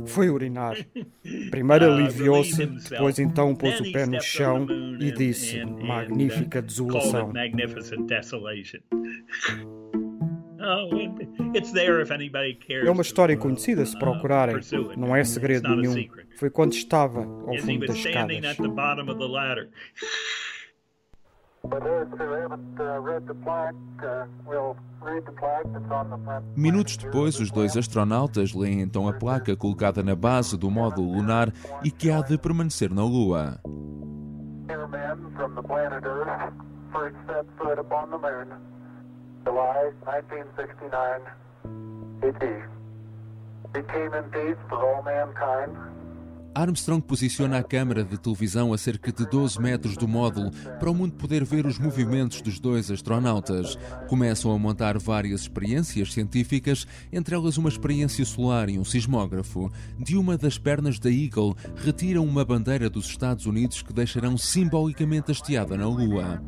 foi 0.08 0.32
urinar. 0.32 0.76
Primeiro 1.52 1.86
uh, 1.86 1.94
aliviou-se, 1.94 2.66
depois 2.66 3.20
então 3.20 3.54
pôs 3.54 3.80
o 3.82 3.92
pé 3.92 4.08
no 4.08 4.20
chão 4.20 4.66
e 5.00 5.12
disse: 5.12 5.64
Magnífica 5.64 6.60
desolação. 6.60 7.32
Oh, 10.62 10.90
é 12.86 12.92
uma 12.92 13.02
história 13.02 13.38
conhecida 13.38 13.86
se 13.86 13.98
procurarem. 13.98 14.58
Não 14.98 15.16
é 15.16 15.24
segredo 15.24 15.74
nenhum. 15.76 15.96
Foi 16.38 16.50
quando 16.50 16.74
estava 16.74 17.22
ao 17.22 17.58
fundo 17.58 17.88
das 17.88 17.96
escadas. 17.96 18.58
Minutos 26.56 26.98
depois, 26.98 27.40
os 27.40 27.52
dois 27.52 27.78
astronautas 27.78 28.54
leem 28.54 28.82
então 28.82 29.08
a 29.08 29.14
placa 29.14 29.56
colocada 29.56 30.02
na 30.02 30.16
base 30.16 30.58
do 30.58 30.70
módulo 30.70 31.14
lunar 31.14 31.54
e 31.84 31.92
que 31.92 32.10
há 32.10 32.22
de 32.22 32.38
permanecer 32.38 32.94
na 32.94 33.04
Lua. 33.04 33.60
July 39.46 39.92
1969, 40.06 41.22
Became 43.72 44.14
in 44.16 44.24
peace 44.32 44.58
for 44.68 44.80
all 44.84 45.04
mankind. 45.04 45.76
Armstrong 46.56 47.00
posiciona 47.00 47.60
a 47.60 47.64
câmara 47.64 48.04
de 48.04 48.18
televisão 48.18 48.74
a 48.74 48.78
cerca 48.78 49.12
de 49.12 49.26
12 49.30 49.62
metros 49.62 49.96
do 49.96 50.08
módulo 50.08 50.52
para 50.80 50.90
o 50.90 50.96
mundo 50.96 51.14
poder 51.14 51.46
ver 51.46 51.66
os 51.66 51.78
movimentos 51.78 52.42
dos 52.42 52.60
dois 52.60 52.90
astronautas. 52.90 53.78
Começam 54.08 54.52
a 54.52 54.58
montar 54.58 54.98
várias 54.98 55.42
experiências 55.42 56.12
científicas, 56.12 56.88
entre 57.14 57.36
elas 57.36 57.58
uma 57.58 57.70
experiência 57.70 58.26
solar 58.26 58.70
e 58.70 58.80
um 58.80 58.84
sismógrafo. 58.84 59.72
De 59.98 60.18
uma 60.18 60.38
das 60.38 60.58
pernas 60.58 60.98
da 61.00 61.12
Eagle, 61.12 61.56
retiram 61.76 62.26
uma 62.26 62.44
bandeira 62.44 62.90
dos 62.90 63.06
Estados 63.06 63.46
Unidos 63.46 63.84
que 63.84 63.94
deixarão 63.94 64.36
simbolicamente 64.36 65.32
hasteada 65.32 65.78
na 65.78 65.88
Lua. 65.88 66.42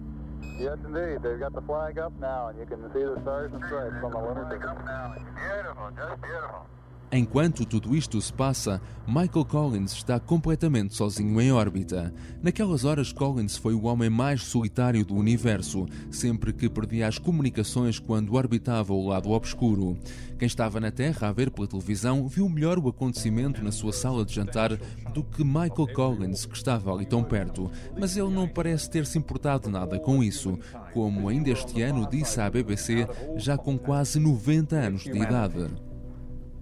Yes, 0.62 0.78
indeed. 0.86 1.24
They've 1.24 1.40
got 1.40 1.54
the 1.54 1.62
flag 1.62 1.98
up 1.98 2.14
now, 2.22 2.50
and 2.50 2.60
you 2.60 2.68
can 2.68 2.86
see 2.94 3.02
the 3.02 3.18
stars 3.24 3.52
and 3.52 3.64
stripes 3.66 3.96
on 4.04 4.12
the 4.12 4.20
lunar 4.20 4.46
Beautiful, 4.46 5.90
just 5.98 6.22
beautiful. 6.22 6.68
Enquanto 7.14 7.66
tudo 7.66 7.94
isto 7.94 8.22
se 8.22 8.32
passa, 8.32 8.82
Michael 9.06 9.44
Collins 9.44 9.92
está 9.92 10.18
completamente 10.18 10.96
sozinho 10.96 11.42
em 11.42 11.52
órbita. 11.52 12.14
Naquelas 12.42 12.86
horas, 12.86 13.12
Collins 13.12 13.58
foi 13.58 13.74
o 13.74 13.84
homem 13.84 14.10
mais 14.10 14.44
solitário 14.44 15.04
do 15.04 15.16
universo, 15.16 15.86
sempre 16.10 16.54
que 16.54 16.70
perdia 16.70 17.10
as 17.10 17.18
comunicações 17.18 18.00
quando 18.00 18.34
orbitava 18.36 18.94
o 18.94 19.10
lado 19.10 19.32
obscuro. 19.32 19.98
Quem 20.40 20.46
estava 20.46 20.80
na 20.80 20.90
Terra 20.90 21.28
a 21.28 21.34
ver 21.34 21.52
pela 21.52 21.68
televisão 21.68 22.30
viu 22.30 22.48
melhor 22.48 22.80
o 22.80 22.88
acontecimento 22.88 23.62
na 23.62 23.74
sua 23.74 23.92
sala 23.92 24.24
de 24.24 24.34
jantar 24.34 24.78
do 25.14 25.22
que 25.22 25.44
Michael 25.44 25.94
Collins, 25.94 26.46
que 26.46 26.56
estava 26.56 26.94
ali 26.94 27.06
tão 27.06 27.26
perto. 27.26 27.70
Mas 28.00 28.16
ele 28.16 28.32
não 28.32 28.48
parece 28.48 28.90
ter 28.90 29.06
se 29.06 29.18
importado 29.18 29.70
nada 29.70 30.00
com 30.00 30.24
isso, 30.24 30.58
como 30.94 31.28
ainda 31.28 31.50
este 31.50 31.82
ano 31.82 32.10
disse 32.10 32.40
à 32.40 32.50
BBC, 32.50 33.06
já 33.36 33.58
com 33.58 33.78
quase 33.78 34.18
90 34.18 34.78
anos 34.78 35.04
de 35.04 35.18
idade. 35.18 35.91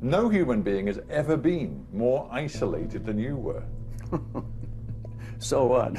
No 0.02 0.30
human 0.30 0.62
being 0.62 0.88
has 0.88 1.00
ever 1.10 1.36
been 1.36 1.86
more 1.92 2.28
isolated 2.32 3.04
than 3.06 3.20
you 3.20 3.36
were. 3.36 3.64
so 5.40 5.66
what? 5.66 5.94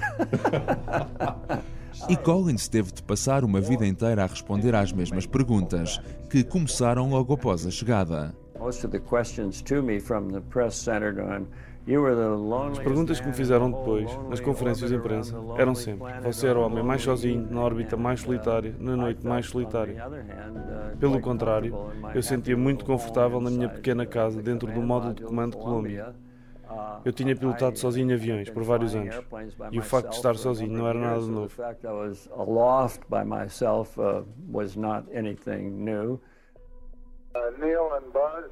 e 2.09 2.17
Collins 2.17 2.67
teve 2.67 2.93
de 2.93 3.03
passar 3.03 3.45
uma 3.45 3.61
vida 3.61 3.87
inteira 3.87 4.23
a 4.23 4.27
responder 4.27 4.75
às 4.75 4.91
mesmas 4.91 5.27
perguntas, 5.27 6.01
que 6.31 6.43
começaram 6.43 7.11
logo 7.11 7.35
após 7.35 7.67
a 7.67 7.71
chegada. 7.71 8.35
Most 8.59 8.87
of 8.87 8.93
the 8.93 9.01
questions 9.01 9.61
to 9.63 9.83
me 9.83 10.01
from 10.01 10.29
the 10.29 10.41
press 10.41 10.77
centered 10.77 11.21
on 11.21 11.47
as 12.73 12.79
perguntas 12.79 13.19
que 13.21 13.27
me 13.27 13.33
fizeram 13.33 13.71
depois, 13.71 14.11
nas 14.29 14.39
conferências 14.39 14.91
de 14.91 14.97
imprensa, 14.97 15.35
eram 15.57 15.75
sempre: 15.75 16.13
Você 16.23 16.47
era 16.47 16.59
o 16.59 16.63
homem 16.63 16.85
mais 16.85 17.03
sozinho, 17.03 17.47
na 17.51 17.61
órbita 17.61 17.97
mais 17.97 18.21
solitária, 18.21 18.75
na 18.79 18.97
noite 18.97 19.27
mais 19.27 19.47
solitária. 19.47 20.05
Pelo 20.99 21.21
contrário, 21.21 21.75
eu 22.15 22.23
sentia 22.23 22.57
muito 22.57 22.85
confortável 22.85 23.41
na 23.41 23.51
minha 23.51 23.69
pequena 23.69 24.05
casa, 24.05 24.43
dentro 24.43 24.71
do 24.71 24.83
módulo 24.83 25.15
de 25.15 25.23
comando 25.23 25.57
Colômbia. 25.57 26.15
Eu 27.05 27.13
tinha 27.13 27.35
pilotado 27.35 27.79
sozinho 27.79 28.15
aviões 28.15 28.49
por 28.49 28.63
vários 28.63 28.95
anos 28.95 29.21
e 29.73 29.79
o 29.79 29.83
facto 29.83 30.11
de 30.11 30.17
estar 30.17 30.37
sozinho 30.37 30.73
não 30.73 30.87
era 30.87 30.99
nada 30.99 31.21
novo. 31.21 31.51
Neil 37.59 37.95
and 37.95 38.11
Buzz 38.13 38.51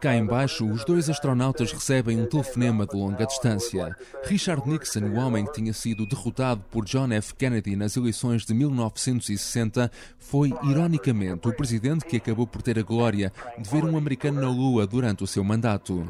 Cá 0.00 0.14
embaixo, 0.14 0.64
os 0.64 0.84
dois 0.84 1.10
astronautas 1.10 1.72
recebem 1.72 2.20
um 2.20 2.26
telefonema 2.26 2.86
de 2.86 2.96
longa 2.96 3.26
distância. 3.26 3.96
Richard 4.24 4.68
Nixon, 4.68 5.06
o 5.06 5.16
homem 5.16 5.44
que 5.44 5.54
tinha 5.54 5.72
sido 5.72 6.06
derrotado 6.06 6.62
por 6.70 6.84
John 6.84 7.12
F. 7.12 7.34
Kennedy 7.34 7.74
nas 7.74 7.96
eleições 7.96 8.46
de 8.46 8.54
1960, 8.54 9.90
foi, 10.16 10.54
ironicamente, 10.62 11.48
o 11.48 11.52
presidente 11.52 12.04
que 12.04 12.16
acabou 12.16 12.46
por 12.46 12.62
ter 12.62 12.78
a 12.78 12.82
glória 12.82 13.32
de 13.58 13.68
ver 13.68 13.84
um 13.84 13.96
americano 13.96 14.40
na 14.40 14.48
Lua 14.48 14.86
durante 14.86 15.24
o 15.24 15.26
seu 15.26 15.42
mandato. 15.42 16.06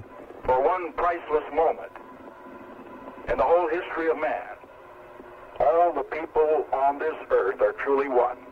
All 5.61 5.93
the 5.93 6.05
people 6.05 6.67
on 6.73 7.01
this 7.01 7.17
earth 7.33 7.61
are 7.61 7.75
truly 7.85 8.09
one. 8.09 8.48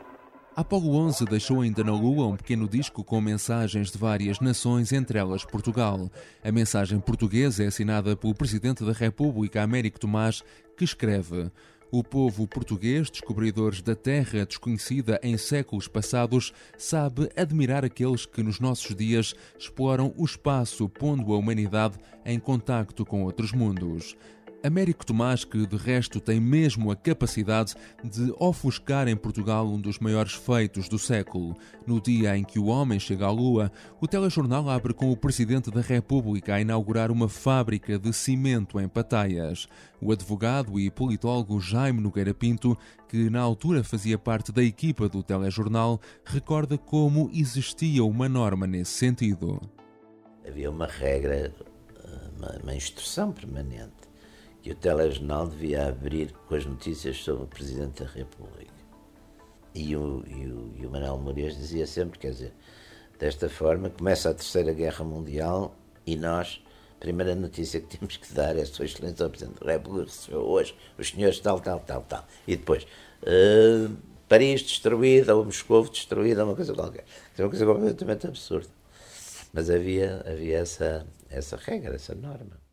Apollo 0.56 0.94
11 0.94 1.26
deixou 1.26 1.60
ainda 1.60 1.84
na 1.84 1.92
Lua 1.92 2.28
um 2.28 2.34
pequeno 2.34 2.66
disco 2.66 3.04
com 3.04 3.20
mensagens 3.20 3.90
de 3.90 3.98
várias 3.98 4.40
nações, 4.40 4.90
entre 4.90 5.18
elas 5.18 5.44
Portugal. 5.44 6.10
A 6.42 6.50
mensagem 6.50 6.98
portuguesa 6.98 7.62
é 7.62 7.66
assinada 7.66 8.16
pelo 8.16 8.34
Presidente 8.34 8.82
da 8.82 8.92
República, 8.92 9.62
Américo 9.62 10.00
Tomás, 10.00 10.42
que 10.74 10.82
escreve: 10.82 11.50
O 11.92 12.02
povo 12.02 12.48
português, 12.48 13.10
descobridores 13.10 13.82
da 13.82 13.94
terra 13.94 14.46
desconhecida 14.46 15.20
em 15.22 15.36
séculos 15.36 15.88
passados, 15.88 16.54
sabe 16.78 17.28
admirar 17.36 17.84
aqueles 17.84 18.24
que 18.24 18.42
nos 18.42 18.58
nossos 18.58 18.96
dias 18.96 19.34
exploram 19.58 20.14
o 20.16 20.24
espaço, 20.24 20.88
pondo 20.88 21.34
a 21.34 21.36
humanidade 21.36 21.98
em 22.24 22.40
contacto 22.40 23.04
com 23.04 23.24
outros 23.24 23.52
mundos. 23.52 24.16
Américo 24.66 25.06
Tomás, 25.06 25.44
que 25.44 25.64
de 25.64 25.76
resto 25.76 26.20
tem 26.20 26.40
mesmo 26.40 26.90
a 26.90 26.96
capacidade 26.96 27.76
de 28.02 28.34
ofuscar 28.36 29.06
em 29.06 29.14
Portugal 29.14 29.64
um 29.64 29.80
dos 29.80 30.00
maiores 30.00 30.32
feitos 30.32 30.88
do 30.88 30.98
século. 30.98 31.56
No 31.86 32.00
dia 32.00 32.36
em 32.36 32.42
que 32.42 32.58
o 32.58 32.66
homem 32.66 32.98
chega 32.98 33.26
à 33.26 33.30
Lua, 33.30 33.70
o 34.00 34.08
telejornal 34.08 34.68
abre 34.68 34.92
com 34.92 35.12
o 35.12 35.16
Presidente 35.16 35.70
da 35.70 35.80
República 35.80 36.54
a 36.56 36.60
inaugurar 36.60 37.12
uma 37.12 37.28
fábrica 37.28 37.96
de 37.96 38.12
cimento 38.12 38.80
em 38.80 38.88
Pataias. 38.88 39.68
O 40.02 40.10
advogado 40.10 40.80
e 40.80 40.90
politólogo 40.90 41.60
Jaime 41.60 42.00
Nogueira 42.00 42.34
Pinto, 42.34 42.76
que 43.08 43.30
na 43.30 43.40
altura 43.40 43.84
fazia 43.84 44.18
parte 44.18 44.50
da 44.50 44.64
equipa 44.64 45.08
do 45.08 45.22
telejornal, 45.22 46.00
recorda 46.24 46.76
como 46.76 47.30
existia 47.32 48.02
uma 48.02 48.28
norma 48.28 48.66
nesse 48.66 48.94
sentido. 48.94 49.60
Havia 50.44 50.68
uma 50.68 50.88
regra, 50.88 51.54
uma, 52.36 52.58
uma 52.64 52.74
instrução 52.74 53.30
permanente 53.30 53.95
que 54.66 54.72
o 54.72 54.74
telejornal 54.74 55.46
devia 55.46 55.86
abrir 55.86 56.32
com 56.48 56.56
as 56.56 56.66
notícias 56.66 57.18
sobre 57.18 57.44
o 57.44 57.46
Presidente 57.46 58.02
da 58.02 58.10
República. 58.10 58.74
E 59.72 59.94
o, 59.94 60.24
e 60.26 60.44
o, 60.44 60.72
e 60.76 60.84
o 60.84 60.90
Manuel 60.90 61.18
Moreira 61.18 61.54
dizia 61.54 61.86
sempre, 61.86 62.18
quer 62.18 62.32
dizer, 62.32 62.52
Desta 63.16 63.48
forma, 63.48 63.90
começa 63.90 64.28
a 64.28 64.34
Terceira 64.34 64.72
Guerra 64.72 65.04
Mundial 65.04 65.72
e 66.04 66.16
nós, 66.16 66.60
a 66.96 66.98
primeira 66.98 67.36
notícia 67.36 67.80
que 67.80 67.96
temos 67.96 68.16
que 68.16 68.34
dar 68.34 68.58
é 68.58 68.64
Sua 68.64 68.86
Excelência 68.86 69.24
o 69.24 69.30
Presidente 69.30 69.64
da 69.64 69.70
República 69.70 70.10
recebeu 70.10 70.40
hoje 70.40 70.76
os 70.98 71.10
senhores 71.10 71.38
tal, 71.38 71.60
tal, 71.60 71.78
tal, 71.78 72.02
tal. 72.02 72.26
E 72.44 72.56
depois, 72.56 72.88
uh, 73.22 73.96
Paris 74.28 74.62
destruída, 74.62 75.36
ou 75.36 75.44
Moscou 75.44 75.88
destruída, 75.88 76.44
uma 76.44 76.56
coisa 76.56 76.74
qualquer. 76.74 77.04
É 77.38 77.42
uma 77.42 77.50
coisa 77.50 77.64
completamente 77.64 78.26
absurda. 78.26 78.68
Mas 79.52 79.70
havia, 79.70 80.24
havia 80.26 80.58
essa, 80.58 81.06
essa 81.30 81.56
regra, 81.56 81.94
essa 81.94 82.16
norma. 82.16 82.65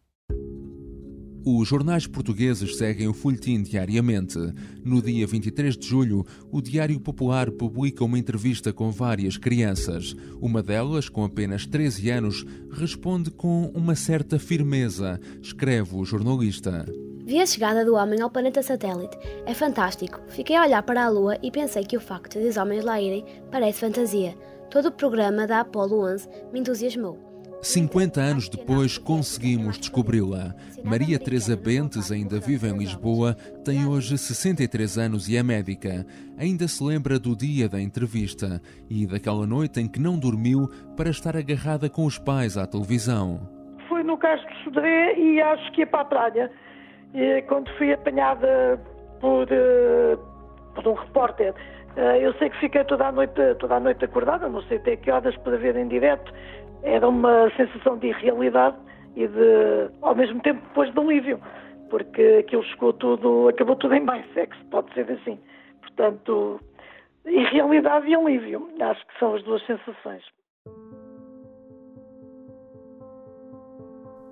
Os 1.45 1.67
jornais 1.67 2.07
portugueses 2.07 2.77
seguem 2.77 3.09
o 3.09 3.13
folhetim 3.13 3.61
diariamente. 3.61 4.39
No 4.81 5.01
dia 5.01 5.27
23 5.27 5.75
de 5.75 5.85
julho, 5.85 6.25
o 6.49 6.61
Diário 6.61 6.97
Popular 7.01 7.51
publica 7.51 8.05
uma 8.05 8.17
entrevista 8.17 8.71
com 8.71 8.89
várias 8.91 9.35
crianças. 9.35 10.15
Uma 10.39 10.63
delas, 10.63 11.09
com 11.09 11.25
apenas 11.25 11.65
13 11.65 12.09
anos, 12.11 12.45
responde 12.71 13.29
com 13.29 13.69
uma 13.75 13.93
certa 13.93 14.39
firmeza, 14.39 15.19
escreve 15.41 15.97
o 15.97 16.05
jornalista. 16.05 16.85
Vi 17.25 17.41
a 17.41 17.45
chegada 17.45 17.83
do 17.83 17.95
homem 17.95 18.21
ao 18.21 18.29
planeta 18.29 18.63
satélite. 18.63 19.17
É 19.45 19.53
fantástico. 19.53 20.21
Fiquei 20.29 20.55
a 20.55 20.63
olhar 20.63 20.83
para 20.83 21.03
a 21.03 21.09
Lua 21.09 21.37
e 21.43 21.51
pensei 21.51 21.83
que 21.83 21.97
o 21.97 22.01
facto 22.01 22.39
de 22.39 22.47
os 22.47 22.55
homens 22.55 22.85
lá 22.85 23.01
irem 23.01 23.25
parece 23.51 23.81
fantasia. 23.81 24.33
Todo 24.69 24.87
o 24.87 24.91
programa 24.91 25.45
da 25.45 25.59
Apollo 25.59 26.05
11 26.05 26.29
me 26.53 26.61
entusiasmou. 26.61 27.32
50 27.63 28.19
anos 28.19 28.49
depois 28.49 28.97
conseguimos 28.97 29.77
descobri-la. 29.77 30.53
Maria 30.83 31.17
Teresa 31.17 31.55
Bentes 31.55 32.11
ainda 32.11 32.37
vive 32.37 32.67
em 32.67 32.77
Lisboa, 32.77 33.35
tem 33.63 33.87
hoje 33.87 34.17
63 34.17 34.97
anos 34.97 35.29
e 35.29 35.37
é 35.37 35.41
médica. 35.41 36.05
Ainda 36.37 36.67
se 36.67 36.83
lembra 36.83 37.17
do 37.17 37.33
dia 37.33 37.69
da 37.69 37.79
entrevista 37.79 38.61
e 38.89 39.07
daquela 39.07 39.47
noite 39.47 39.79
em 39.79 39.87
que 39.87 39.97
não 39.97 40.19
dormiu 40.19 40.69
para 40.97 41.09
estar 41.09 41.37
agarrada 41.37 41.89
com 41.89 42.05
os 42.05 42.19
pais 42.19 42.57
à 42.57 42.67
televisão. 42.67 43.39
Fui 43.87 44.03
no 44.03 44.17
Castro 44.17 44.53
de 44.53 44.63
Sodré 44.65 45.17
e 45.17 45.41
acho 45.41 45.71
que 45.71 45.81
ia 45.81 45.87
para 45.87 46.01
a 46.01 46.05
praia. 46.05 46.51
E 47.13 47.41
quando 47.43 47.71
fui 47.77 47.93
apanhada 47.93 48.77
por, 49.21 49.47
uh, 49.47 50.17
por 50.75 50.85
um 50.85 50.95
repórter, 50.95 51.53
eu 52.21 52.33
sei 52.33 52.49
que 52.49 52.59
fiquei 52.59 52.83
toda 52.85 53.07
a 53.07 53.11
noite, 53.11 53.55
toda 53.59 53.75
a 53.75 53.79
noite 53.79 54.03
acordada, 54.03 54.49
não 54.49 54.61
sei 54.63 54.77
até 54.77 54.95
que 54.95 55.11
horas 55.11 55.35
para 55.37 55.57
ver 55.57 55.75
em 55.75 55.87
direto 55.87 56.33
era 56.83 57.07
uma 57.07 57.49
sensação 57.55 57.97
de 57.97 58.07
irrealidade 58.07 58.77
e 59.15 59.27
de, 59.27 59.89
ao 60.01 60.15
mesmo 60.15 60.41
tempo, 60.41 60.61
depois 60.67 60.91
de 60.91 60.99
alívio, 60.99 61.39
porque 61.89 62.39
aquilo 62.39 62.63
chegou 62.63 62.93
tudo, 62.93 63.47
acabou 63.47 63.75
tudo 63.75 63.93
em 63.93 64.05
bem, 64.05 64.23
se 64.33 64.39
é 64.39 64.47
que 64.47 64.57
se 64.57 64.65
pode 64.65 64.93
ser 64.93 65.09
assim. 65.11 65.39
Portanto, 65.81 66.59
irrealidade 67.25 68.07
e 68.07 68.15
alívio, 68.15 68.69
acho 68.81 69.05
que 69.07 69.19
são 69.19 69.35
as 69.35 69.43
duas 69.43 69.65
sensações. 69.65 70.23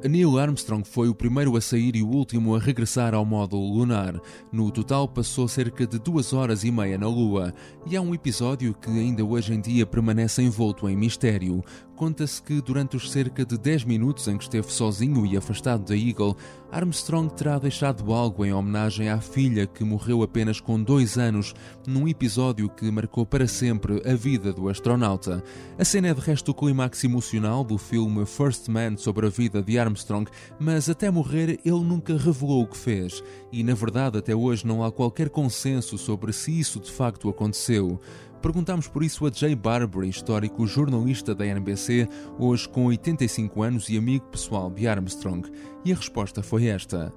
Neil 0.10 0.40
Armstrong 0.40 0.84
foi 0.84 1.10
o 1.10 1.16
primeiro 1.16 1.56
a 1.56 1.62
sair 1.62 1.96
e 1.96 2.02
o 2.02 2.08
último 2.08 2.56
a 2.56 2.60
regressar 2.60 3.14
ao 3.14 3.24
módulo 3.24 3.72
lunar. 3.72 4.20
No 4.52 4.72
total, 4.72 5.08
passou 5.08 5.48
cerca 5.48 5.86
de 5.86 6.00
duas 6.00 6.34
horas 6.34 6.64
e 6.64 6.72
meia 6.72 6.98
na 6.98 7.08
Lua. 7.08 7.54
E 7.86 7.96
há 7.96 8.02
um 8.02 8.14
episódio 8.14 8.74
que 8.74 8.90
ainda 8.90 9.24
hoje 9.24 9.54
em 9.54 9.62
dia 9.62 9.86
permanece 9.86 10.42
envolto 10.42 10.90
em 10.90 10.96
mistério. 10.96 11.64
Conta-se 12.02 12.42
que 12.42 12.60
durante 12.62 12.98
os 12.98 13.12
cerca 13.12 13.46
de 13.46 13.60
10 13.60 13.84
minutos 13.84 14.28
em 14.28 14.36
que 14.36 14.46
esteve 14.46 14.74
sozinho 14.74 15.24
e 15.24 15.38
afastado 15.38 15.86
da 15.86 15.96
Eagle, 15.96 16.36
Armstrong 16.72 17.32
terá 17.32 17.60
deixado 17.60 18.12
algo 18.12 18.44
em 18.44 18.52
homenagem 18.52 19.08
à 19.08 19.22
filha 19.22 19.68
que 19.68 19.84
morreu 19.84 20.24
apenas 20.24 20.60
com 20.60 20.82
dois 20.82 21.20
anos, 21.20 21.54
num 21.86 22.08
episódio 22.08 22.68
que 22.70 22.90
marcou 22.90 23.24
para 23.24 23.46
sempre 23.48 24.02
a 24.04 24.16
vida 24.16 24.52
do 24.52 24.68
astronauta. 24.68 25.44
A 25.78 25.86
cena 25.86 26.08
é 26.08 26.14
de 26.16 26.22
resto 26.22 26.50
o 26.50 26.56
clímax 26.56 27.04
emocional 27.04 27.64
do 27.64 27.78
filme 27.78 28.26
First 28.26 28.68
Man 28.68 28.98
sobre 28.98 29.28
a 29.28 29.30
vida 29.30 29.62
de 29.62 29.78
Armstrong, 29.78 30.28
mas 30.60 30.90
até 30.90 31.12
morrer 31.12 31.60
ele 31.64 31.84
nunca 31.84 32.18
revelou 32.18 32.64
o 32.64 32.68
que 32.68 32.78
fez. 32.78 33.24
E 33.52 33.64
na 33.64 33.76
verdade, 33.76 34.18
até 34.18 34.36
hoje 34.36 34.66
não 34.66 34.84
há 34.84 34.92
qualquer 34.92 35.30
consenso 35.30 36.00
sobre 36.00 36.34
se 36.34 36.60
isso 36.60 36.80
de 36.80 36.92
facto 36.92 37.30
aconteceu. 37.30 38.02
Perguntámos 38.42 38.88
por 38.88 39.04
isso 39.04 39.28
a 39.28 39.30
Jay 39.30 39.56
Barbary, 39.56 40.10
histórico 40.10 40.66
jornalista 40.66 41.36
da 41.36 41.46
NBC, 41.46 42.08
hoje 42.40 42.68
com 42.68 42.88
85 42.88 43.62
anos 43.62 43.90
e 43.90 43.98
amigo 43.98 44.26
pessoal 44.26 44.72
de 44.72 44.88
Armstrong. 44.88 45.48
E 45.86 45.92
a 45.92 45.96
resposta 45.96 46.42
foi 46.42 46.68
esta. 46.68 47.14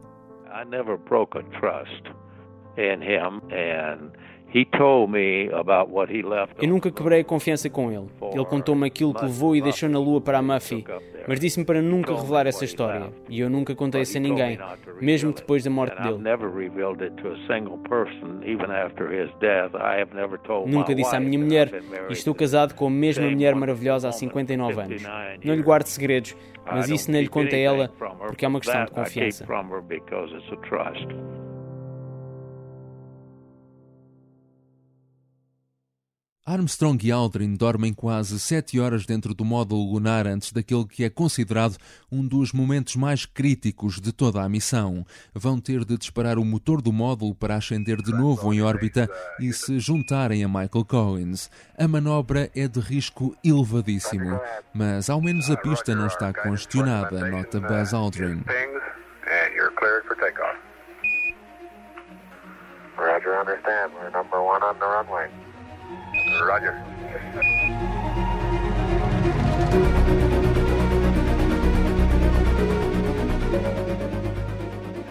I 0.52 0.64
never 0.68 0.98
broke 0.98 1.38
a 1.38 1.42
trust 1.58 2.04
in 2.76 3.02
him 3.02 3.40
and 3.50 4.12
eu 6.60 6.68
nunca 6.68 6.90
quebrei 6.90 7.20
a 7.20 7.24
confiança 7.24 7.68
com 7.68 7.90
ele. 7.90 8.06
Ele 8.32 8.44
contou-me 8.44 8.86
aquilo 8.86 9.12
que 9.12 9.24
levou 9.24 9.56
e 9.56 9.60
deixou 9.60 9.88
na 9.88 9.98
Lua 9.98 10.20
para 10.20 10.38
a 10.38 10.42
Muffy, 10.42 10.84
mas 11.26 11.40
disse-me 11.40 11.64
para 11.64 11.82
nunca 11.82 12.14
revelar 12.14 12.46
essa 12.46 12.64
história. 12.64 13.10
E 13.28 13.40
eu 13.40 13.50
nunca 13.50 13.74
contei 13.74 14.02
isso 14.02 14.16
a 14.16 14.20
ninguém, 14.20 14.58
mesmo 15.00 15.32
depois 15.32 15.64
da 15.64 15.70
morte 15.70 16.00
dele. 16.00 16.18
Nunca 20.68 20.94
disse 20.94 21.14
à 21.16 21.20
minha 21.20 21.38
mulher, 21.38 21.70
e 22.08 22.12
estou 22.12 22.34
casado 22.34 22.74
com 22.74 22.86
a 22.86 22.90
mesma 22.90 23.24
mulher 23.28 23.54
maravilhosa 23.56 24.08
há 24.08 24.12
59 24.12 24.80
anos. 24.80 25.02
Não 25.44 25.54
lhe 25.54 25.62
guardo 25.62 25.86
segredos, 25.86 26.36
mas 26.64 26.88
isso 26.88 27.10
não 27.10 27.20
lhe 27.20 27.28
conta 27.28 27.56
a 27.56 27.58
ela 27.58 27.90
porque 28.28 28.44
é 28.44 28.48
uma 28.48 28.60
questão 28.60 28.84
de 28.84 28.90
confiança. 28.92 29.44
Armstrong 36.46 37.02
e 37.02 37.10
Aldrin 37.10 37.54
dormem 37.54 37.94
quase 37.94 38.38
sete 38.38 38.78
horas 38.78 39.06
dentro 39.06 39.32
do 39.32 39.46
módulo 39.46 39.94
lunar 39.94 40.26
antes 40.26 40.52
daquele 40.52 40.84
que 40.84 41.02
é 41.02 41.08
considerado 41.08 41.78
um 42.12 42.22
dos 42.26 42.52
momentos 42.52 42.96
mais 42.96 43.24
críticos 43.24 43.98
de 43.98 44.12
toda 44.12 44.42
a 44.42 44.48
missão. 44.48 45.06
Vão 45.32 45.58
ter 45.58 45.86
de 45.86 45.96
disparar 45.96 46.38
o 46.38 46.44
motor 46.44 46.82
do 46.82 46.92
módulo 46.92 47.34
para 47.34 47.54
ascender 47.54 47.96
de 48.02 48.12
novo 48.12 48.52
em 48.52 48.60
órbita 48.60 49.08
e 49.40 49.54
se 49.54 49.78
juntarem 49.78 50.44
a 50.44 50.48
Michael 50.48 50.84
Collins. 50.86 51.50
A 51.78 51.88
manobra 51.88 52.50
é 52.54 52.68
de 52.68 52.78
risco 52.78 53.34
elevadíssimo, 53.42 54.38
mas 54.74 55.08
ao 55.08 55.22
menos 55.22 55.48
a 55.50 55.56
pista 55.56 55.94
não 55.94 56.08
está 56.08 56.30
congestionada, 56.30 57.26
nota 57.30 57.58
Buzz 57.58 57.94
Aldrin. 57.94 58.44
Roger, 62.96 63.40
understand. 63.40 63.92
We're 63.94 64.10
number 64.10 64.40
one 64.40 64.62
on 64.62 64.78
the 64.78 64.86
runway. 64.86 65.28
Roger. 66.42 66.82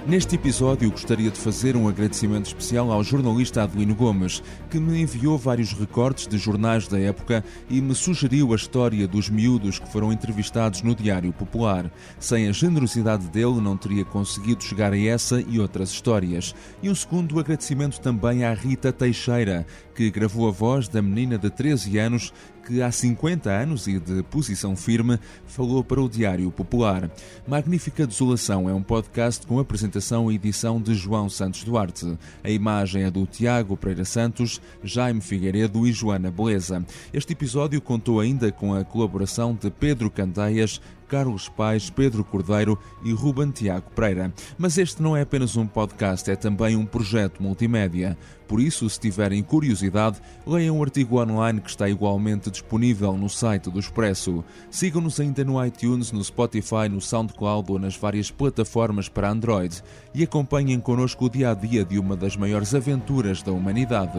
Neste 0.05 0.35
episódio, 0.35 0.91
gostaria 0.91 1.31
de 1.31 1.39
fazer 1.39 1.77
um 1.77 1.87
agradecimento 1.87 2.47
especial 2.47 2.91
ao 2.91 3.01
jornalista 3.01 3.63
Adelino 3.63 3.95
Gomes, 3.95 4.43
que 4.69 4.77
me 4.77 5.01
enviou 5.01 5.37
vários 5.37 5.71
recortes 5.71 6.27
de 6.27 6.37
jornais 6.37 6.89
da 6.89 6.99
época 6.99 7.41
e 7.69 7.79
me 7.79 7.95
sugeriu 7.95 8.51
a 8.51 8.55
história 8.57 9.07
dos 9.07 9.29
miúdos 9.29 9.79
que 9.79 9.89
foram 9.89 10.11
entrevistados 10.11 10.81
no 10.81 10.93
Diário 10.93 11.31
Popular. 11.31 11.89
Sem 12.19 12.49
a 12.49 12.51
generosidade 12.51 13.27
dele, 13.29 13.61
não 13.61 13.77
teria 13.77 14.03
conseguido 14.03 14.61
chegar 14.61 14.91
a 14.91 14.99
essa 14.99 15.39
e 15.39 15.57
outras 15.57 15.89
histórias. 15.89 16.53
E 16.81 16.89
um 16.89 16.95
segundo 16.95 17.39
agradecimento 17.39 18.01
também 18.01 18.43
à 18.43 18.53
Rita 18.53 18.91
Teixeira, 18.91 19.65
que 19.95 20.11
gravou 20.11 20.49
a 20.49 20.51
voz 20.51 20.89
da 20.89 21.01
menina 21.01 21.37
de 21.37 21.49
13 21.49 21.97
anos 21.97 22.33
que 22.65 22.82
há 22.82 22.91
50 22.91 23.49
anos 23.49 23.88
e 23.88 23.99
de 23.99 24.23
posição 24.23 24.76
firme 24.76 25.19
falou 25.45 25.84
para 25.84 26.02
o 26.02 26.10
Diário 26.10 26.49
Popular. 26.52 27.10
Magnífica 27.47 28.08
Desolação 28.08 28.69
é 28.69 28.73
um 28.73 28.82
podcast 28.82 29.45
com 29.45 29.60
apresentação 29.60 30.32
e 30.32 30.36
edição 30.36 30.82
de 30.82 30.93
João 30.95 31.30
Santos 31.30 31.63
Duarte. 31.63 32.17
A 32.43 32.49
imagem 32.49 33.04
é 33.04 33.12
do 33.12 33.26
Tiago 33.26 33.76
Pereira 33.76 34.06
Santos, 34.06 34.62
Jaime 34.84 35.21
Figueiredo 35.21 35.86
e 35.86 35.91
Joana 35.91 36.32
Beleza. 36.32 36.86
Este 37.13 37.34
episódio 37.34 37.82
contou 37.82 38.19
ainda 38.19 38.52
com 38.52 38.73
a 38.73 38.84
colaboração 38.84 39.54
de 39.54 39.69
Pedro 39.69 40.10
Candeias, 40.10 40.80
Carlos 41.13 41.47
Pais, 41.47 41.91
Pedro 41.91 42.23
Cordeiro 42.23 42.76
e 43.04 43.13
Ruben 43.13 43.52
Tiago 43.52 43.88
Pereira. 43.91 44.34
Mas 44.58 44.80
este 44.80 44.99
não 44.99 45.15
é 45.15 45.21
apenas 45.21 45.56
um 45.56 45.67
podcast, 45.67 46.32
é 46.32 46.36
também 46.36 46.76
um 46.76 46.88
projeto 46.88 47.39
multimédia. 47.39 48.17
Por 48.47 48.60
isso, 48.60 48.89
se 48.89 48.99
tiverem 48.99 49.43
curiosidade, 49.43 50.19
leiam 50.43 50.80
o 50.80 50.82
artigo 50.82 51.21
online 51.21 51.62
que 51.62 51.69
está 51.69 51.88
igualmente 51.88 52.49
disponível 52.49 53.15
no 53.15 53.30
site 53.30 53.69
do 53.69 53.80
Expresso. 53.80 54.43
Sigam-nos 54.71 55.19
ainda 55.19 55.43
no 55.43 55.63
iTunes, 55.63 56.12
no 56.12 56.23
Spotify, 56.23 56.89
no 56.89 56.99
SoundCloud 56.99 57.71
ou 57.71 57.78
nas 57.78 57.95
várias 57.95 58.32
plataformas 58.32 59.08
para 59.08 59.30
Android 59.30 59.84
e 60.15 60.23
acompanhem 60.23 60.80
connosco 60.80 61.26
o 61.26 61.30
dia 61.30 61.52
a 61.52 61.54
dia 61.54 61.86
de 61.86 61.99
uma 61.99 62.17
das 62.17 62.36
maiores 62.36 62.73
aventuras 62.73 63.43
da 63.43 63.52
humanidade. 63.52 64.17